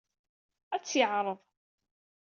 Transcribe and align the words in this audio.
Ad 0.75 0.81
tt-yeɛreḍ. 0.83 1.39